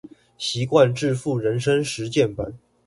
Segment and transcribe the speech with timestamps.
[0.39, 2.57] 習慣致富人生實踐版